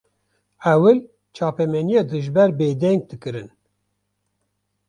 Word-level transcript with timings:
Ewil 0.71 0.99
çapemeniya 1.35 2.03
dijber 2.09 2.49
bêdeng 2.59 3.01
dikirin 3.09 3.49